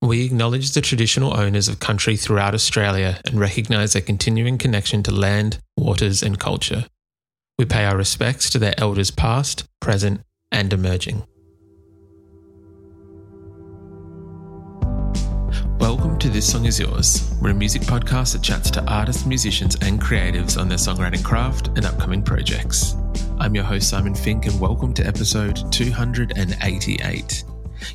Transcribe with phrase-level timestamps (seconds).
[0.00, 5.10] We acknowledge the traditional owners of country throughout Australia and recognise their continuing connection to
[5.10, 6.84] land, waters, and culture.
[7.58, 10.20] We pay our respects to their elders past, present,
[10.52, 11.24] and emerging.
[15.80, 17.34] Welcome to This Song Is Yours.
[17.42, 21.68] We're a music podcast that chats to artists, musicians, and creatives on their songwriting craft
[21.76, 22.94] and upcoming projects.
[23.40, 27.44] I'm your host, Simon Fink, and welcome to episode 288.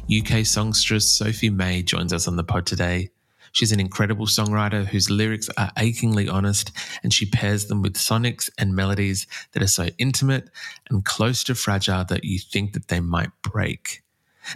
[0.10, 3.10] UK songstress Sophie May joins us on the pod today.
[3.54, 6.72] She's an incredible songwriter whose lyrics are achingly honest,
[7.04, 10.50] and she pairs them with sonics and melodies that are so intimate
[10.90, 14.02] and close to fragile that you think that they might break.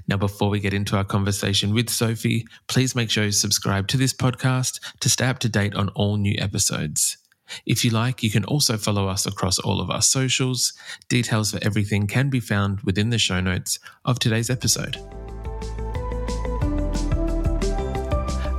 [0.07, 3.97] Now, before we get into our conversation with Sophie, please make sure you subscribe to
[3.97, 7.17] this podcast to stay up to date on all new episodes.
[7.65, 10.73] If you like, you can also follow us across all of our socials.
[11.09, 14.97] Details for everything can be found within the show notes of today's episode.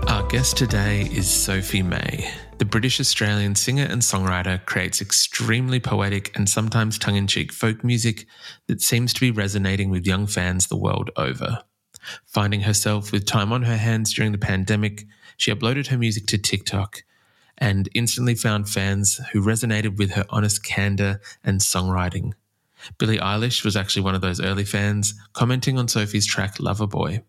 [0.08, 2.30] Our guest today is Sophie May.
[2.58, 7.84] The British Australian singer and songwriter creates extremely poetic and sometimes tongue in cheek folk
[7.84, 8.26] music
[8.66, 11.62] that seems to be resonating with young fans the world over.
[12.26, 16.38] Finding herself with time on her hands during the pandemic, she uploaded her music to
[16.38, 17.02] TikTok
[17.58, 22.32] and instantly found fans who resonated with her honest candor and songwriting.
[22.98, 27.22] Billie Eilish was actually one of those early fans, commenting on Sophie's track Loverboy.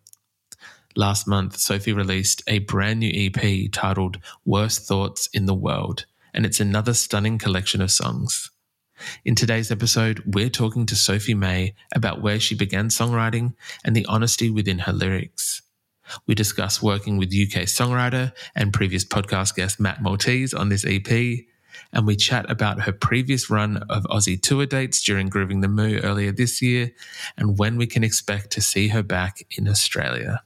[0.95, 6.45] Last month, Sophie released a brand new EP titled Worst Thoughts in the World, and
[6.45, 8.51] it's another stunning collection of songs.
[9.23, 13.53] In today's episode, we're talking to Sophie May about where she began songwriting
[13.85, 15.61] and the honesty within her lyrics.
[16.27, 21.45] We discuss working with UK songwriter and previous podcast guest Matt Maltese on this EP,
[21.93, 25.99] and we chat about her previous run of Aussie tour dates during Groovin the Moo
[25.99, 26.91] earlier this year
[27.37, 30.43] and when we can expect to see her back in Australia.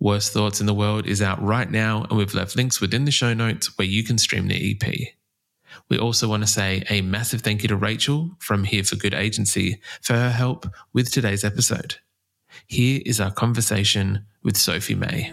[0.00, 3.10] Worst Thoughts in the World is out right now, and we've left links within the
[3.10, 5.14] show notes where you can stream the EP.
[5.88, 9.14] We also want to say a massive thank you to Rachel from Here for Good
[9.14, 11.96] Agency for her help with today's episode.
[12.66, 15.32] Here is our conversation with Sophie May.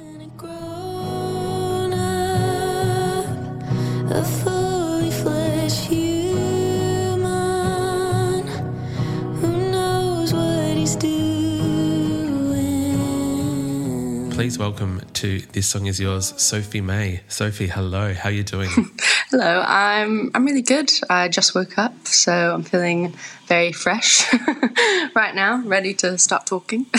[14.31, 17.21] Please welcome to This Song Is Yours, Sophie May.
[17.27, 18.13] Sophie, hello.
[18.13, 18.69] How are you doing?
[19.31, 20.92] Hello, I'm I'm really good.
[21.09, 23.16] I just woke up, so I'm feeling
[23.46, 24.25] very fresh
[25.16, 26.86] right now, ready to start talking.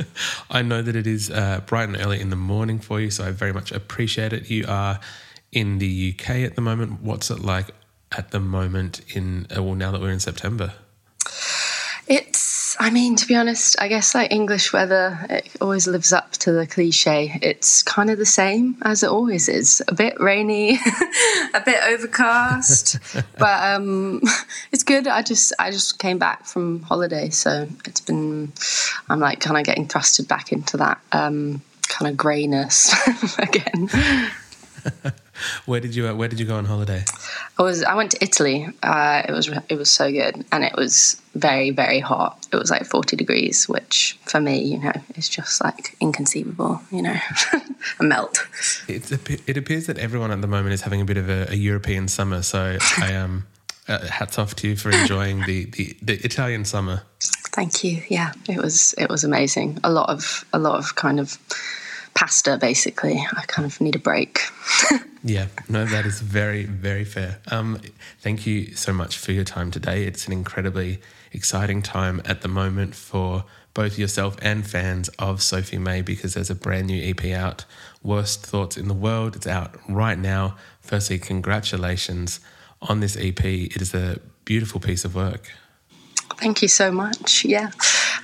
[0.50, 3.24] I know that it is uh, bright and early in the morning for you, so
[3.24, 4.50] I very much appreciate it.
[4.50, 4.98] You are
[5.52, 7.00] in the UK at the moment.
[7.02, 7.70] What's it like
[8.10, 10.72] at the moment in uh, well now that we're in September?
[12.78, 16.52] I mean, to be honest, I guess like English weather, it always lives up to
[16.52, 17.38] the cliche.
[17.42, 20.74] It's kind of the same as it always is a bit rainy,
[21.54, 22.98] a bit overcast,
[23.38, 24.20] but um,
[24.72, 25.08] it's good.
[25.08, 28.52] I just, I just came back from holiday, so it's been,
[29.08, 32.94] I'm like kind of getting thrusted back into that um, kind of greyness
[33.38, 33.88] again.
[35.66, 37.04] Where did you uh, Where did you go on holiday?
[37.58, 38.68] I was I went to Italy.
[38.82, 42.46] Uh, it was it was so good, and it was very very hot.
[42.52, 46.80] It was like forty degrees, which for me, you know, is just like inconceivable.
[46.90, 47.16] You know,
[48.00, 48.46] a melt.
[48.88, 51.46] It's a, it appears that everyone at the moment is having a bit of a,
[51.50, 52.42] a European summer.
[52.42, 53.46] So I um,
[53.88, 57.02] uh, hats off to you for enjoying the, the the Italian summer.
[57.52, 58.02] Thank you.
[58.08, 59.78] Yeah, it was it was amazing.
[59.84, 61.38] A lot of a lot of kind of
[62.16, 63.24] pasta basically.
[63.36, 64.40] I kind of need a break.
[65.22, 67.38] yeah, no, that is very, very fair.
[67.50, 67.80] Um,
[68.20, 70.04] thank you so much for your time today.
[70.04, 70.98] It's an incredibly
[71.32, 76.48] exciting time at the moment for both yourself and fans of Sophie May because there's
[76.48, 77.66] a brand new EP out,
[78.02, 79.36] Worst Thoughts in the World.
[79.36, 80.56] It's out right now.
[80.80, 82.40] Firstly, congratulations
[82.80, 83.44] on this EP.
[83.44, 85.52] It is a beautiful piece of work.
[86.38, 87.44] Thank you so much.
[87.44, 87.70] Yeah.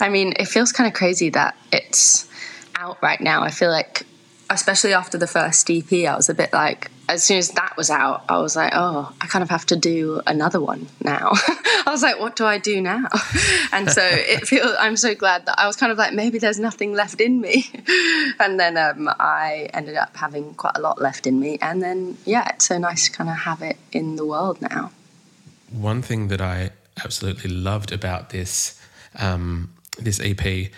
[0.01, 2.27] I mean, it feels kind of crazy that it's
[2.83, 3.43] out right now.
[3.43, 4.05] I feel like,
[4.51, 7.91] especially after the first EP, I was a bit like, as soon as that was
[7.91, 11.31] out, I was like, oh, I kind of have to do another one now.
[11.87, 13.09] I was like, what do I do now?
[13.75, 16.59] And so it feels, I'm so glad that I was kind of like, maybe there's
[16.61, 17.71] nothing left in me.
[18.39, 21.59] And then um, I ended up having quite a lot left in me.
[21.63, 24.93] And then, yeah, it's so nice to kind of have it in the world now.
[25.71, 26.71] One thing that I
[27.03, 28.79] absolutely loved about this
[29.19, 30.71] um, this EP,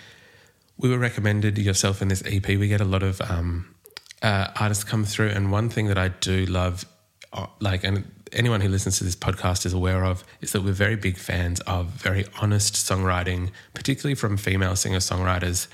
[0.77, 2.47] we were recommended yourself in this EP.
[2.47, 3.75] We get a lot of um,
[4.21, 6.85] uh, artists come through, and one thing that I do love,
[7.33, 10.73] uh, like, and anyone who listens to this podcast is aware of, is that we're
[10.73, 15.67] very big fans of very honest songwriting, particularly from female singer songwriters.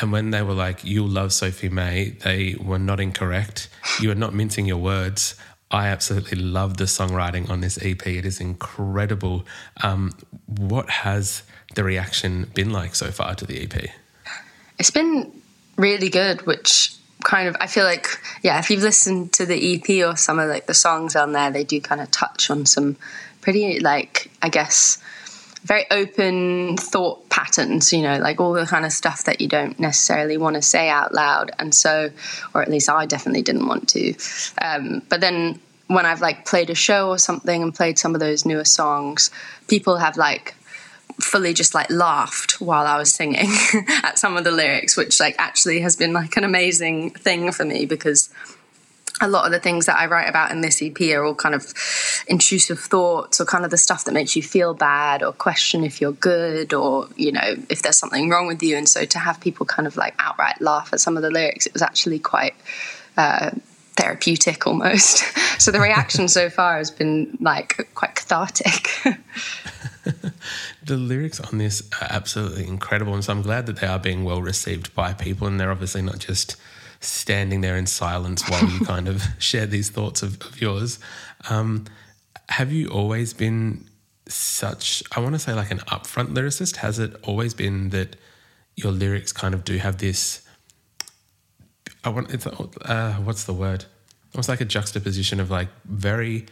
[0.00, 3.68] And when they were like, "You'll love Sophie May," they were not incorrect.
[4.00, 5.34] You are not mincing your words.
[5.70, 8.06] I absolutely love the songwriting on this EP.
[8.06, 9.44] It is incredible.
[9.82, 10.12] Um,
[10.46, 11.42] what has
[11.74, 13.90] the reaction been like so far to the EP?
[14.78, 15.32] It's been
[15.76, 16.94] really good, which
[17.24, 18.08] kind of I feel like
[18.42, 21.50] yeah, if you've listened to the EP or some of like the songs on there,
[21.50, 22.96] they do kind of touch on some
[23.40, 25.02] pretty like I guess
[25.66, 29.78] very open thought patterns, you know, like all the kind of stuff that you don't
[29.80, 31.50] necessarily want to say out loud.
[31.58, 32.10] And so,
[32.54, 34.14] or at least I definitely didn't want to.
[34.62, 38.20] Um, but then when I've like played a show or something and played some of
[38.20, 39.32] those newer songs,
[39.66, 40.54] people have like
[41.20, 43.50] fully just like laughed while I was singing
[44.02, 47.64] at some of the lyrics, which like actually has been like an amazing thing for
[47.64, 48.30] me because
[49.20, 51.54] a lot of the things that I write about in this EP are all kind
[51.54, 51.72] of
[52.28, 56.00] intrusive thoughts or kind of the stuff that makes you feel bad or question if
[56.00, 58.76] you're good or, you know, if there's something wrong with you.
[58.76, 61.66] And so to have people kind of like outright laugh at some of the lyrics,
[61.66, 62.54] it was actually quite
[63.16, 63.52] uh,
[63.96, 65.24] therapeutic almost.
[65.60, 68.90] so the reaction so far has been like quite cathartic.
[70.84, 73.14] the lyrics on this are absolutely incredible.
[73.14, 75.46] And so I'm glad that they are being well received by people.
[75.46, 76.56] And they're obviously not just
[77.00, 80.98] standing there in silence while you kind of share these thoughts of, of yours.
[81.48, 81.84] Um,
[82.48, 83.88] have you always been
[84.28, 86.76] such, I want to say, like an upfront lyricist?
[86.76, 88.16] Has it always been that
[88.76, 90.42] your lyrics kind of do have this?
[92.04, 93.84] I want it's uh, what's the word?
[94.34, 96.46] Almost like a juxtaposition of like very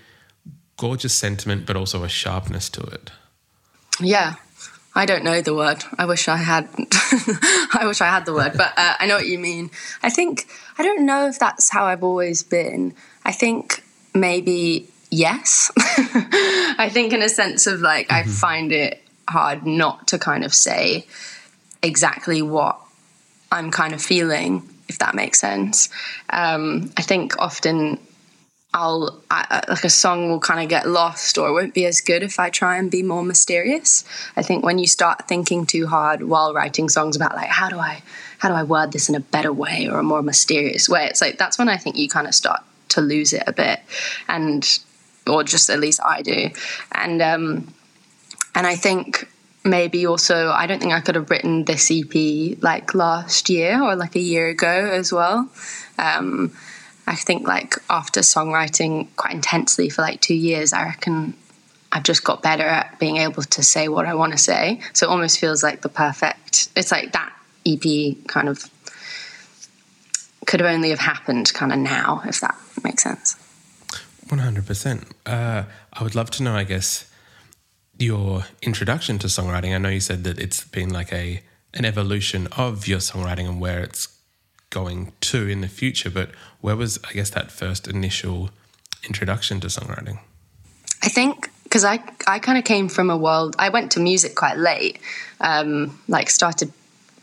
[0.76, 3.10] gorgeous sentiment, but also a sharpness to it.
[4.00, 4.34] Yeah,
[4.94, 5.84] I don't know the word.
[5.98, 6.68] I wish I had.
[7.72, 9.70] I wish I had the word, but uh, I know what you mean.
[10.02, 10.46] I think
[10.78, 12.94] I don't know if that's how I've always been.
[13.24, 13.82] I think
[14.14, 15.72] maybe yes.
[15.76, 18.28] I think in a sense of like mm-hmm.
[18.28, 21.06] I find it hard not to kind of say
[21.82, 22.78] exactly what
[23.50, 25.88] I'm kind of feeling, if that makes sense.
[26.30, 27.98] Um, I think often
[28.74, 32.24] I'll I, like a song will kind of get lost or won't be as good
[32.24, 34.04] if I try and be more mysterious.
[34.36, 37.78] I think when you start thinking too hard while writing songs about like how do
[37.78, 38.02] I
[38.38, 41.20] how do I word this in a better way or a more mysterious way, it's
[41.20, 42.60] like that's when I think you kind of start
[42.90, 43.80] to lose it a bit,
[44.28, 44.80] and
[45.26, 46.50] or just at least I do,
[46.90, 47.72] and um,
[48.56, 49.28] and I think
[49.62, 53.94] maybe also I don't think I could have written this EP like last year or
[53.94, 55.48] like a year ago as well.
[55.96, 56.52] Um,
[57.06, 61.34] I think like after songwriting quite intensely for like two years, I reckon
[61.92, 64.80] I've just got better at being able to say what I want to say.
[64.94, 66.68] So it almost feels like the perfect.
[66.76, 67.32] It's like that
[67.66, 68.68] EP kind of
[70.46, 73.36] could have only have happened kind of now, if that makes sense.
[74.28, 75.04] One hundred percent.
[75.26, 76.54] Uh, I would love to know.
[76.54, 77.10] I guess
[77.98, 79.74] your introduction to songwriting.
[79.74, 81.42] I know you said that it's been like a
[81.74, 84.08] an evolution of your songwriting and where it's
[84.74, 86.10] going to in the future.
[86.10, 88.50] But where was, I guess, that first initial
[89.06, 90.18] introduction to songwriting?
[91.02, 93.56] I think because I I kind of came from a world.
[93.58, 94.98] I went to music quite late.
[95.40, 96.72] Um, like started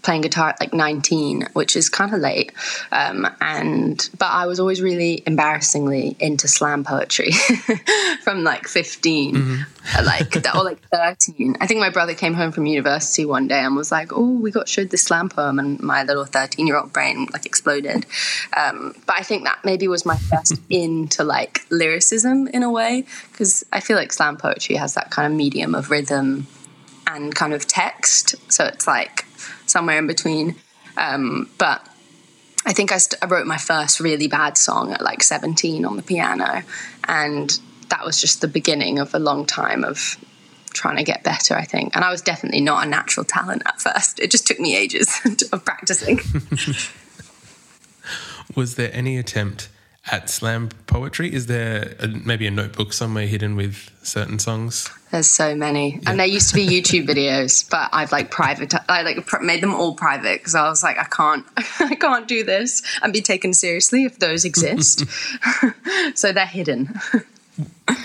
[0.02, 2.52] playing guitar at like 19 which is kind of late
[2.92, 7.32] um, and but i was always really embarrassingly into slam poetry
[8.24, 10.06] from like 15 mm-hmm.
[10.06, 13.76] like or like 13 i think my brother came home from university one day and
[13.76, 16.92] was like oh we got showed this slam poem and my little 13 year old
[16.94, 18.06] brain like exploded.
[18.56, 23.06] Um, but i think that maybe was my first into like lyricism in a way
[23.32, 26.48] because i feel like slam poetry has that kind of medium of rhythm
[27.16, 28.36] and kind of text.
[28.52, 29.26] So it's like
[29.72, 30.56] somewhere in between.
[30.98, 31.88] Um, but
[32.66, 35.96] I think I, st- I, wrote my first really bad song at like 17 on
[35.96, 36.64] the piano.
[37.08, 37.60] And
[37.90, 40.18] that was just the beginning of a long time of
[40.74, 41.96] trying to get better, I think.
[41.96, 44.20] And I was definitely not a natural talent at first.
[44.20, 45.20] It just took me ages
[45.52, 46.20] of practicing.
[48.56, 49.70] was there any attempt
[50.12, 51.34] at slam poetry?
[51.34, 54.90] Is there a, maybe a notebook somewhere hidden with certain songs?
[55.12, 56.00] There's so many, yeah.
[56.10, 58.74] and there used to be YouTube videos, but I've like private.
[58.88, 61.46] I like pr- made them all private because I was like, I can't,
[61.80, 65.04] I can't do this and be taken seriously if those exist.
[66.16, 66.94] so they're hidden.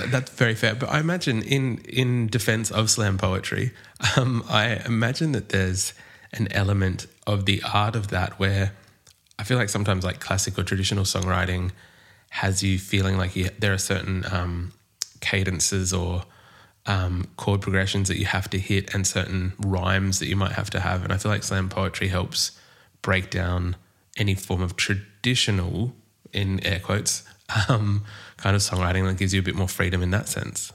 [0.06, 3.70] That's very fair, but I imagine in in defense of slam poetry,
[4.16, 5.94] um, I imagine that there's
[6.32, 8.72] an element of the art of that where
[9.38, 11.70] I feel like sometimes like classic or traditional songwriting
[12.30, 14.72] has you feeling like you, there are certain um,
[15.20, 16.25] cadences or
[16.86, 20.70] um, chord progressions that you have to hit and certain rhymes that you might have
[20.70, 21.02] to have.
[21.04, 22.52] And I feel like slam poetry helps
[23.02, 23.76] break down
[24.16, 25.94] any form of traditional,
[26.32, 27.24] in air quotes,
[27.68, 28.04] um,
[28.36, 30.72] kind of songwriting that gives you a bit more freedom in that sense.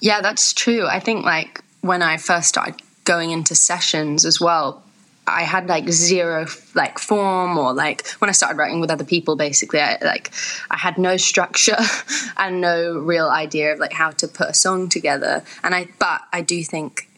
[0.00, 0.86] Yeah, that's true.
[0.86, 4.81] I think like when I first started going into sessions as well,
[5.26, 9.36] I had like zero like form or like when I started writing with other people
[9.36, 10.32] basically I like
[10.70, 11.76] I had no structure
[12.36, 15.44] and no real idea of like how to put a song together.
[15.62, 17.08] And I but I do think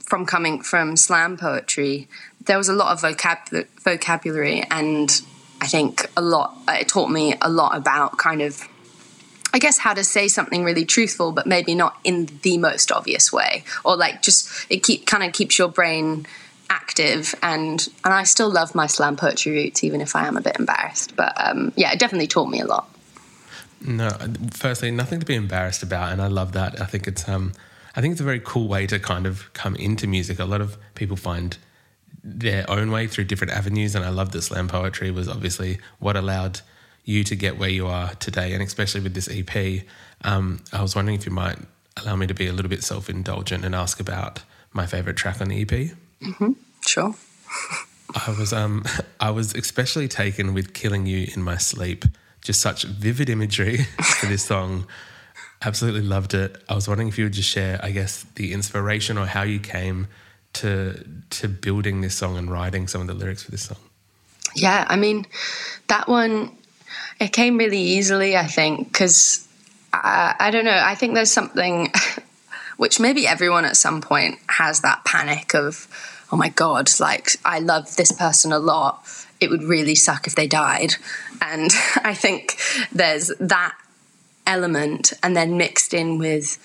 [0.00, 2.08] from coming from slam poetry
[2.46, 5.22] there was a lot of vocab- vocabulary and
[5.60, 8.66] I think a lot it taught me a lot about kind of
[9.52, 13.32] I guess how to say something really truthful, but maybe not in the most obvious
[13.32, 16.26] way, or like just it keep kind of keeps your brain
[16.70, 20.40] active and and I still love my slam poetry roots even if I am a
[20.40, 21.16] bit embarrassed.
[21.16, 22.88] But um, yeah it definitely taught me a lot.
[23.80, 24.10] No
[24.52, 26.80] firstly nothing to be embarrassed about and I love that.
[26.80, 27.52] I think it's um
[27.94, 30.38] I think it's a very cool way to kind of come into music.
[30.38, 31.56] A lot of people find
[32.22, 36.16] their own way through different avenues and I love that slam poetry was obviously what
[36.16, 36.60] allowed
[37.04, 39.84] you to get where you are today and especially with this EP
[40.22, 41.58] um, I was wondering if you might
[41.96, 45.48] allow me to be a little bit self-indulgent and ask about my favorite track on
[45.48, 46.52] the EP Mm-hmm.
[46.86, 47.14] Sure.
[48.14, 48.84] I was um
[49.20, 52.04] I was especially taken with "Killing You in My Sleep."
[52.40, 53.78] Just such vivid imagery
[54.20, 54.86] for this song.
[55.60, 56.62] Absolutely loved it.
[56.68, 59.58] I was wondering if you would just share, I guess, the inspiration or how you
[59.58, 60.06] came
[60.54, 63.78] to to building this song and writing some of the lyrics for this song.
[64.54, 65.26] Yeah, I mean,
[65.88, 66.56] that one
[67.20, 68.36] it came really easily.
[68.36, 69.46] I think because
[69.92, 70.80] I, I don't know.
[70.80, 71.92] I think there's something
[72.78, 75.86] which maybe everyone at some point has that panic of,
[76.32, 79.04] oh my God, like I love this person a lot.
[79.40, 80.94] It would really suck if they died.
[81.42, 81.70] And
[82.02, 82.56] I think
[82.90, 83.76] there's that
[84.46, 86.56] element, and then mixed in with,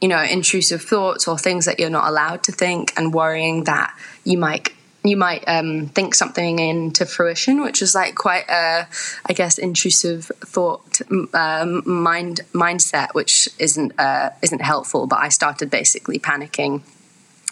[0.00, 3.96] you know, intrusive thoughts or things that you're not allowed to think, and worrying that
[4.24, 4.70] you might
[5.04, 8.88] you might um, think something into fruition, which is like quite a,
[9.26, 11.00] I guess, intrusive thought
[11.34, 15.06] um, mind mindset, which isn't uh, isn't helpful.
[15.06, 16.80] But I started basically panicking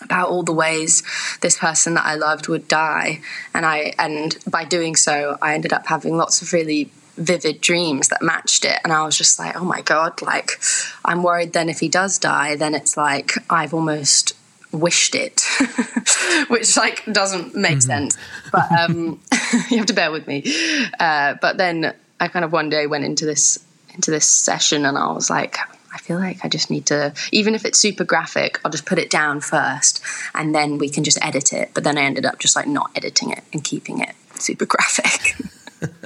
[0.02, 1.02] about all the ways
[1.42, 3.20] this person that I loved would die,
[3.54, 8.08] and I and by doing so, I ended up having lots of really vivid dreams
[8.08, 10.58] that matched it and i was just like oh my god like
[11.04, 14.32] i'm worried then if he does die then it's like i've almost
[14.72, 15.42] wished it,
[16.48, 17.80] which like doesn't make mm-hmm.
[17.80, 18.16] sense.
[18.50, 19.20] But um,
[19.70, 20.42] you have to bear with me.
[20.98, 23.64] Uh, but then I kind of one day went into this
[23.94, 25.58] into this session and I was like,
[25.92, 28.98] I feel like I just need to, even if it's super graphic, I'll just put
[28.98, 30.02] it down first
[30.34, 31.72] and then we can just edit it.
[31.74, 35.36] But then I ended up just like not editing it and keeping it super graphic.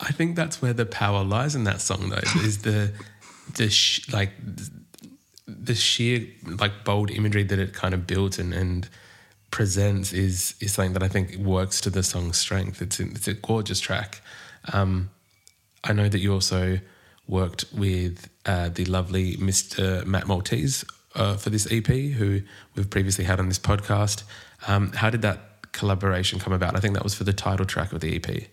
[0.00, 2.92] I think that's where the power lies in that song, though, is the
[3.56, 4.30] the sh- like
[5.48, 8.88] the sheer like bold imagery that it kind of built and, and
[9.50, 12.82] presents is is something that I think works to the song's strength.
[12.82, 14.20] It's it's a gorgeous track.
[14.72, 15.10] Um,
[15.84, 16.80] I know that you also
[17.26, 20.04] worked with uh, the lovely Mr.
[20.04, 22.42] Matt Maltese uh, for this EP, who
[22.74, 24.24] we've previously had on this podcast.
[24.66, 26.76] Um, how did that collaboration come about?
[26.76, 28.48] I think that was for the title track of the EP.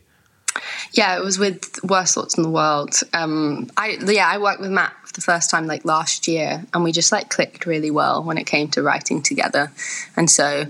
[0.91, 2.95] Yeah, it was with Worst Thoughts in the World.
[3.13, 6.91] Um, I yeah, I worked with Matt the first time like last year, and we
[6.91, 9.71] just like clicked really well when it came to writing together.
[10.15, 10.67] And so,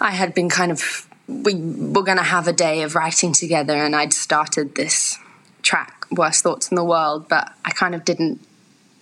[0.00, 3.74] I had been kind of we were going to have a day of writing together,
[3.74, 5.18] and I'd started this
[5.62, 8.40] track, Worst Thoughts in the World, but I kind of didn't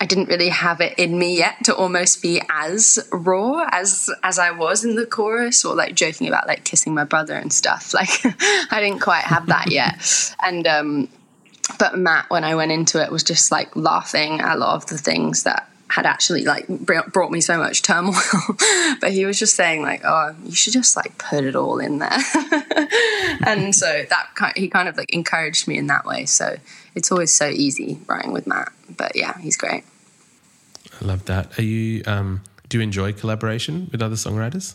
[0.01, 4.39] I didn't really have it in me yet to almost be as raw as as
[4.39, 7.95] I was in the chorus or like joking about like kissing my brother and stuff.
[8.05, 8.25] Like
[8.73, 10.35] I didn't quite have that yet.
[10.43, 11.09] And um
[11.79, 14.87] but Matt when I went into it was just like laughing at a lot of
[14.87, 18.15] the things that had actually like brought me so much turmoil.
[19.01, 21.99] But he was just saying like oh you should just like put it all in
[21.99, 22.19] there.
[23.47, 26.25] And so that kind he kind of like encouraged me in that way.
[26.25, 26.57] So
[26.95, 28.73] it's always so easy writing with Matt.
[28.97, 29.85] But yeah he's great.
[31.01, 31.59] I love that.
[31.59, 34.75] Are you um, do you enjoy collaboration with other songwriters?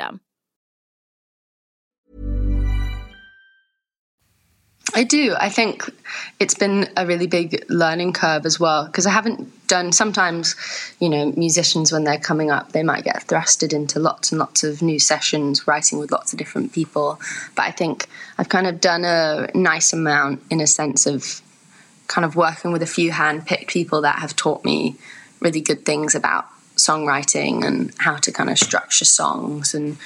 [4.93, 5.35] I do.
[5.39, 5.89] I think
[6.39, 9.93] it's been a really big learning curve as well because I haven't done.
[9.93, 10.55] Sometimes,
[10.99, 14.63] you know, musicians when they're coming up, they might get thrusted into lots and lots
[14.65, 17.19] of new sessions, writing with lots of different people.
[17.55, 21.41] But I think I've kind of done a nice amount in a sense of
[22.07, 24.97] kind of working with a few hand-picked people that have taught me
[25.39, 26.45] really good things about
[26.87, 29.97] songwriting and how to kind of structure songs and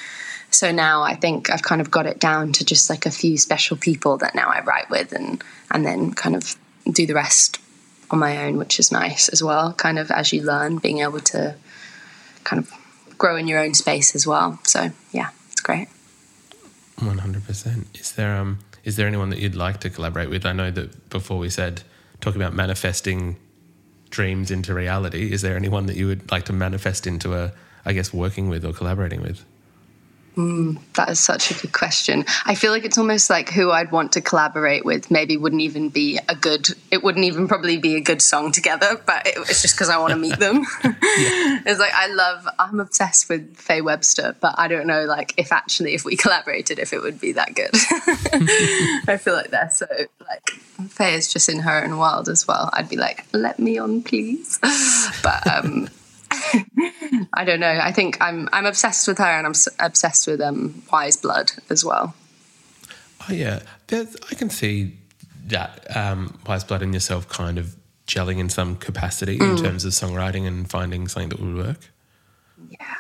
[0.56, 3.38] so now I think I've kind of got it down to just like a few
[3.38, 6.56] special people that now I write with and and then kind of
[6.90, 7.60] do the rest
[8.10, 9.74] on my own, which is nice as well.
[9.74, 11.56] Kind of as you learn, being able to
[12.46, 12.72] kind of
[13.18, 14.60] grow in your own space as well.
[14.64, 15.90] So yeah, it's great.
[17.00, 17.88] One hundred percent.
[17.94, 20.46] Is there um is there anyone that you'd like to collaborate with?
[20.46, 21.84] I know that before we said
[22.22, 23.36] talking about manifesting
[24.10, 25.32] dreams into reality.
[25.32, 27.52] Is there anyone that you would like to manifest into a
[27.86, 29.46] I guess working with or collaborating with?
[30.36, 32.26] Mm, that is such a good question.
[32.46, 35.90] I feel like it's almost like who I'd want to collaborate with maybe wouldn't even
[35.90, 39.62] be a good, it wouldn't even probably be a good song together, but it, it's
[39.62, 40.66] just because I want to meet them.
[40.84, 41.60] yeah.
[41.66, 45.52] It's like, I love, I'm obsessed with Faye Webster, but I don't know, like, if
[45.52, 47.72] actually, if we collaborated, if it would be that good.
[49.08, 49.88] I feel like they're so,
[50.28, 50.50] like,
[50.90, 52.70] Faye is just in her own world as well.
[52.74, 54.60] I'd be like, let me on, please.
[55.24, 55.90] But, um,
[57.34, 57.80] I don't know.
[57.82, 61.84] I think I'm I'm obsessed with her, and I'm obsessed with um, Weyes Blood as
[61.84, 62.16] well.
[63.28, 64.98] Oh yeah, There's, I can see
[65.48, 67.76] that um, Weyes Blood and yourself kind of
[68.08, 69.58] gelling in some capacity mm.
[69.58, 71.92] in terms of songwriting and finding something that would work.
[72.70, 72.96] Yeah,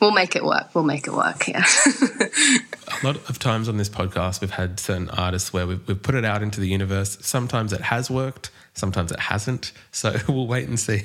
[0.00, 0.74] we'll make it work.
[0.74, 1.48] We'll make it work.
[1.48, 1.64] Yeah.
[1.86, 6.14] a lot of times on this podcast, we've had certain artists where we've, we've put
[6.14, 7.16] it out into the universe.
[7.20, 9.72] Sometimes it has worked Sometimes it hasn't.
[9.92, 11.02] So we'll wait and see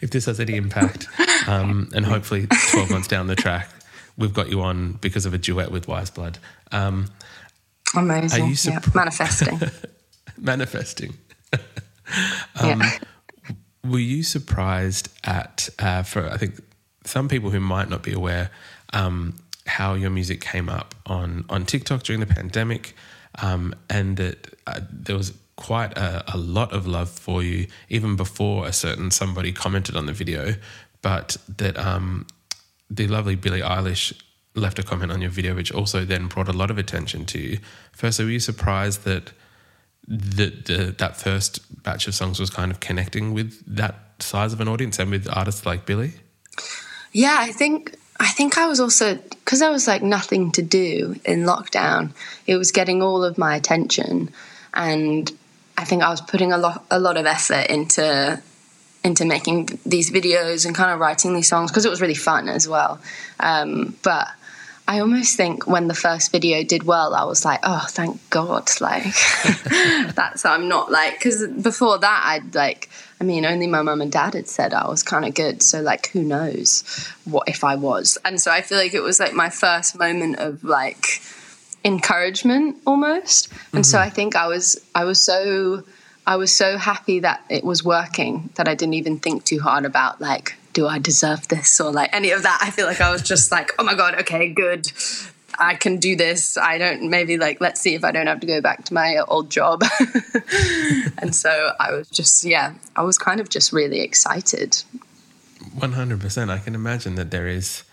[0.00, 1.06] if this has any impact.
[1.46, 3.68] Um, and hopefully, 12 months down the track,
[4.16, 6.38] we've got you on because of a duet with Weyes Blood.
[6.72, 7.06] Um,
[7.96, 8.42] Amazing.
[8.42, 8.80] Are you yeah.
[8.94, 9.60] Manifesting.
[10.38, 11.14] Manifesting.
[12.60, 12.98] um, yeah.
[13.84, 16.60] Were you surprised at, uh, for I think
[17.04, 18.50] some people who might not be aware,
[18.92, 22.94] um, how your music came up on, on TikTok during the pandemic?
[23.40, 28.14] Um, and that uh, there was quite a, a, lot of love for you even
[28.16, 30.54] before a certain somebody commented on the video,
[31.04, 32.26] but that um,
[32.88, 34.18] the lovely Billie Eilish
[34.54, 37.38] left a comment on your video, which also then brought a lot of attention to
[37.38, 37.58] you.
[37.92, 39.32] Firstly, were you surprised that
[40.08, 44.62] the, the, that first batch of songs was kind of connecting with that size of
[44.62, 46.14] an audience and with artists like Billie?
[47.12, 51.16] Yeah, I think I think I was also because I was like nothing to do
[51.26, 52.12] in lockdown.
[52.46, 54.30] It was getting all of my attention,
[54.72, 55.30] and
[55.76, 58.40] I think I was putting a lot a lot of effort into
[59.04, 62.48] into making these videos and kind of writing these songs because it was really fun
[62.48, 62.98] as well.
[63.38, 64.28] Um, but
[64.88, 68.70] I almost think when the first video did well, I was like, oh, thank God!
[68.80, 69.04] Like
[70.14, 72.90] that's I'm not like because before that I'd like
[73.20, 75.80] I mean only my mum and dad had said I was kind of good, so
[75.80, 76.82] like who knows
[77.24, 78.18] what if I was?
[78.24, 81.20] And so I feel like it was like my first moment of like
[81.84, 83.50] encouragement almost.
[83.50, 83.82] And mm-hmm.
[83.82, 85.84] so I think I was I was so
[86.26, 89.84] I was so happy that it was working that I didn't even think too hard
[89.84, 92.58] about like do I deserve this or like any of that.
[92.60, 94.90] I feel like I was just like, oh my god, okay, good.
[95.58, 96.56] I can do this.
[96.56, 99.18] I don't maybe like let's see if I don't have to go back to my
[99.28, 99.82] old job.
[101.18, 104.82] and so I was just yeah, I was kind of just really excited.
[105.78, 106.50] 100%.
[106.50, 107.84] I can imagine that there is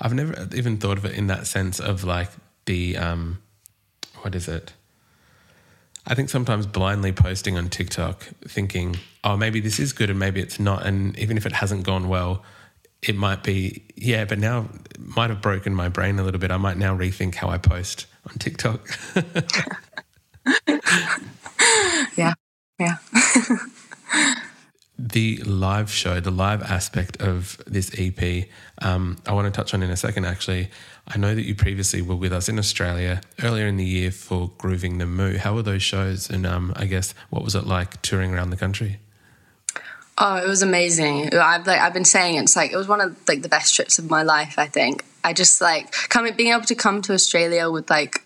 [0.00, 2.30] I've never even thought of it in that sense of like
[2.66, 3.38] the um,
[4.20, 4.72] what is it?
[6.06, 10.40] I think sometimes blindly posting on TikTok, thinking, oh, maybe this is good and maybe
[10.40, 10.86] it's not.
[10.86, 12.44] And even if it hasn't gone well,
[13.02, 16.50] it might be, yeah, but now might have broken my brain a little bit.
[16.50, 18.88] I might now rethink how I post on TikTok.
[22.16, 22.34] yeah.
[22.78, 22.96] Yeah.
[25.16, 28.48] The live show, the live aspect of this EP,
[28.82, 30.68] um, I want to touch on in a second actually.
[31.08, 34.50] I know that you previously were with us in Australia earlier in the year for
[34.58, 35.38] Groovin the Moo.
[35.38, 36.28] How were those shows?
[36.28, 38.98] And um, I guess what was it like touring around the country?
[40.18, 41.32] Oh, it was amazing.
[41.32, 43.98] I've like I've been saying it's like it was one of like the best trips
[43.98, 44.58] of my life.
[44.58, 48.22] I think I just like coming being able to come to Australia with like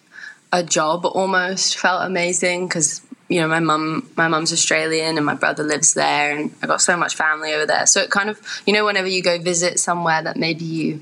[0.53, 3.00] a job almost felt amazing because
[3.31, 6.83] you know my mum my mum's Australian and my brother lives there and I got
[6.83, 7.87] so much family over there.
[7.87, 11.01] So it kind of you know whenever you go visit somewhere that maybe you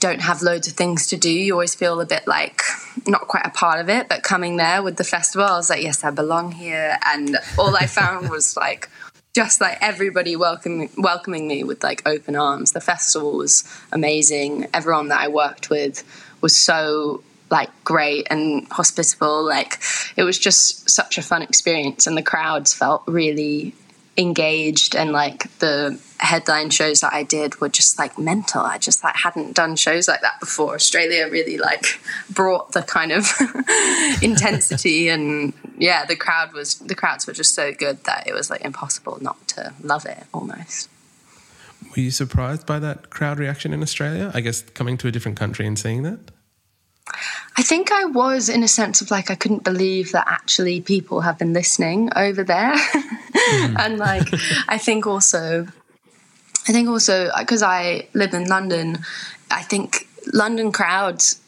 [0.00, 2.62] don't have loads of things to do, you always feel a bit like
[3.06, 4.08] not quite a part of it.
[4.08, 6.98] But coming there with the festival, I was like, yes, I belong here.
[7.06, 8.90] And all I found was like
[9.34, 12.72] just like everybody welcoming welcoming me with like open arms.
[12.72, 14.68] The festival was amazing.
[14.72, 16.04] Everyone that I worked with
[16.40, 17.22] was so
[17.54, 19.44] like great and hospitable.
[19.44, 19.78] Like
[20.16, 23.74] it was just such a fun experience, and the crowds felt really
[24.16, 28.60] engaged and like the headline shows that I did were just like mental.
[28.60, 30.74] I just like hadn't done shows like that before.
[30.74, 33.26] Australia really like brought the kind of
[34.22, 38.50] intensity and yeah, the crowd was the crowds were just so good that it was
[38.50, 40.88] like impossible not to love it almost.
[41.90, 44.30] Were you surprised by that crowd reaction in Australia?
[44.34, 46.30] I guess coming to a different country and seeing that?
[47.56, 51.20] I think I was in a sense of like I couldn't believe that actually people
[51.20, 52.72] have been listening over there.
[52.74, 53.76] mm.
[53.78, 54.28] and like
[54.68, 55.66] I think also
[56.66, 58.98] I think also because I live in London,
[59.50, 61.40] I think London crowds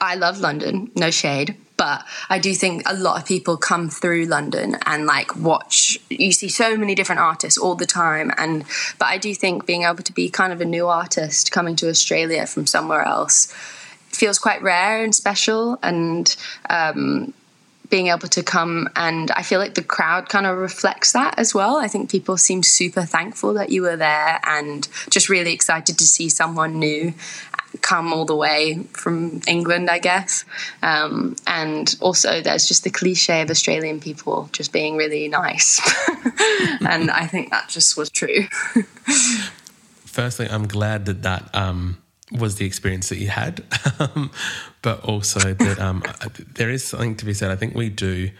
[0.00, 4.26] I love London, no shade, but I do think a lot of people come through
[4.26, 5.98] London and like watch.
[6.08, 8.64] You see so many different artists all the time, and
[8.98, 11.88] but I do think being able to be kind of a new artist coming to
[11.88, 13.52] Australia from somewhere else
[14.08, 16.34] feels quite rare and special, and
[16.70, 17.32] um,
[17.90, 21.54] being able to come and I feel like the crowd kind of reflects that as
[21.54, 21.76] well.
[21.78, 26.04] I think people seem super thankful that you were there and just really excited to
[26.04, 27.14] see someone new
[27.82, 30.44] come all the way from England, I guess.
[30.82, 35.80] Um, and also, there's just the cliche of Australian people just being really nice.
[36.80, 38.44] and I think that just was true.
[40.04, 41.98] Firstly, I'm glad that that um,
[42.32, 43.64] was the experience that you had,
[43.98, 44.30] um,
[44.82, 46.02] but also that um,
[46.54, 47.50] there is something to be said.
[47.50, 48.30] I think we do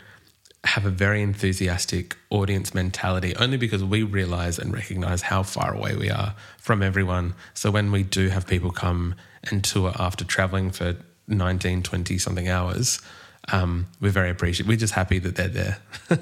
[0.64, 5.96] have a very enthusiastic audience mentality only because we realize and recognize how far away
[5.96, 7.34] we are from everyone.
[7.54, 10.96] So when we do have people come and tour after traveling for
[11.28, 13.00] 19, 20 something hours,
[13.52, 14.68] um, we're very appreciative.
[14.68, 15.78] We're just happy that they're there.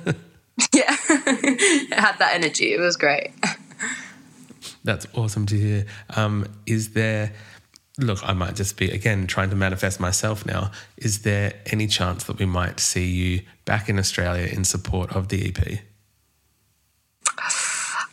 [0.72, 2.72] yeah, it had that energy.
[2.72, 3.32] It was great.
[4.84, 5.86] That's awesome to hear.
[6.10, 7.32] Um, is there,
[7.98, 10.70] look, I might just be, again, trying to manifest myself now.
[10.96, 15.28] Is there any chance that we might see you back in Australia in support of
[15.28, 15.80] the EP?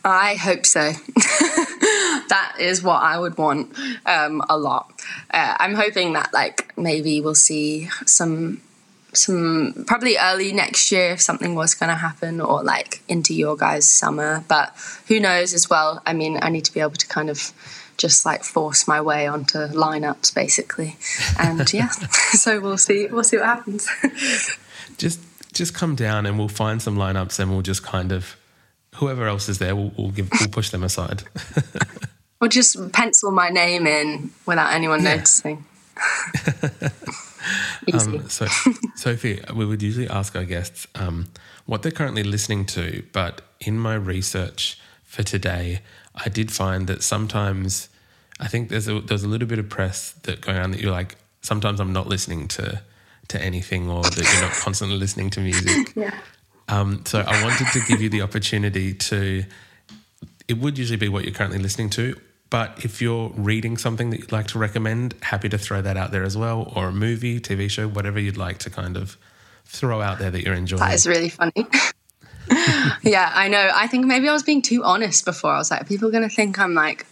[0.04, 0.92] I hope so.
[2.28, 4.92] that is what I would want um, a lot.
[5.30, 8.60] Uh, I'm hoping that like maybe we'll see some
[9.14, 13.56] some probably early next year if something was going to happen or like into your
[13.56, 14.74] guys summer but
[15.06, 17.52] who knows as well i mean i need to be able to kind of
[17.96, 20.96] just like force my way onto lineups basically
[21.38, 21.88] and yeah
[22.32, 23.88] so we'll see we'll see what happens
[24.98, 25.20] just
[25.52, 28.36] just come down and we'll find some lineups and we'll just kind of
[28.96, 31.22] whoever else is there we'll, we'll give we'll push them aside
[32.44, 35.14] or just pencil my name in without anyone yeah.
[35.16, 35.64] noticing.
[37.92, 38.46] um, so,
[38.96, 41.28] Sophie, we would usually ask our guests um,
[41.64, 45.80] what they're currently listening to, but in my research for today,
[46.14, 47.88] I did find that sometimes
[48.40, 50.92] I think there's a, there's a little bit of press that going on that you're
[50.92, 52.82] like sometimes I'm not listening to
[53.28, 55.92] to anything or that you're not constantly listening to music.
[55.94, 56.14] Yeah.
[56.68, 59.44] Um, so I wanted to give you the opportunity to.
[60.46, 62.16] It would usually be what you're currently listening to,
[62.50, 66.10] but if you're reading something that you'd like to recommend, happy to throw that out
[66.10, 69.16] there as well, or a movie, TV show, whatever you'd like to kind of
[69.64, 70.80] throw out there that you're enjoying.
[70.80, 71.52] That is really funny.
[73.02, 73.70] yeah, I know.
[73.74, 75.52] I think maybe I was being too honest before.
[75.52, 77.06] I was like, people are going to think I'm like,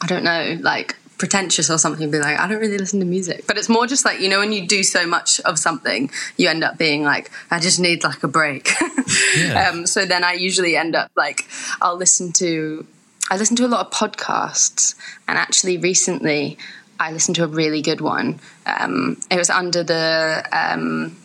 [0.00, 3.46] I don't know, like pretentious or something be like i don't really listen to music
[3.46, 6.46] but it's more just like you know when you do so much of something you
[6.46, 8.68] end up being like i just need like a break
[9.38, 9.70] yeah.
[9.70, 11.48] um, so then i usually end up like
[11.80, 12.86] i'll listen to
[13.30, 14.94] I listen to a lot of podcasts,
[15.26, 16.58] and actually recently
[16.98, 18.40] I listened to a really good one.
[18.66, 21.16] Um, it was under the um,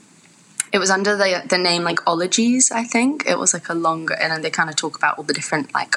[0.71, 3.25] it was under the the name like Ologies, I think.
[3.27, 5.73] It was like a longer, and then they kind of talk about all the different
[5.73, 5.95] like,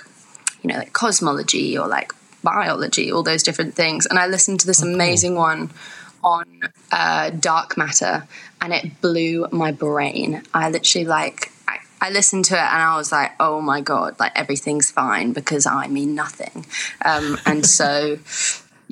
[0.62, 4.06] you know, like cosmology or like biology, all those different things.
[4.06, 5.70] And I listened to this oh, amazing one
[6.22, 6.44] on
[6.90, 8.26] uh, dark matter,
[8.60, 10.42] and it blew my brain.
[10.52, 14.18] I literally like I, I listened to it and I was like, oh my god,
[14.18, 16.66] like everything's fine because I mean nothing.
[17.04, 18.18] Um, and so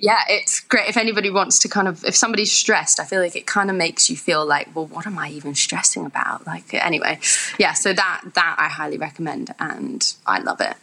[0.03, 3.37] yeah, it's great if anybody wants to kind of if somebody's stressed, I feel like
[3.37, 6.45] it kind of makes you feel like, well, what am I even stressing about?
[6.45, 7.21] Like anyway,
[7.57, 10.75] yeah, so that that I highly recommend and I love it.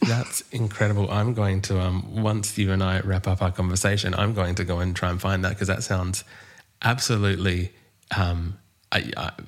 [0.00, 1.10] That's incredible.
[1.10, 4.64] I'm going to um once you and I wrap up our conversation, I'm going to
[4.64, 6.24] go and try and find that because that sounds
[6.80, 7.70] absolutely
[8.16, 8.56] um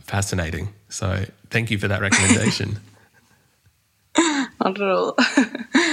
[0.02, 0.74] fascinating.
[0.90, 2.80] So thank you for that recommendation.
[4.18, 5.16] Not at all.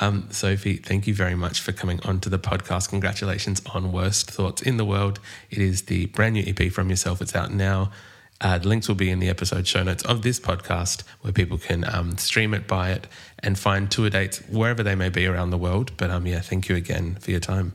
[0.00, 2.88] Um, Sophie, thank you very much for coming onto the podcast.
[2.88, 5.20] Congratulations on Worst Thoughts in the World.
[5.50, 7.20] It is the brand new EP from yourself.
[7.20, 7.92] It's out now.
[8.40, 11.58] Uh, the links will be in the episode show notes of this podcast where people
[11.58, 13.06] can um, stream it, buy it,
[13.40, 15.92] and find tour dates wherever they may be around the world.
[15.98, 17.74] But um, yeah, thank you again for your time.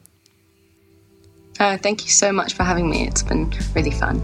[1.59, 3.07] Uh, thank you so much for having me.
[3.07, 4.21] It's been really fun.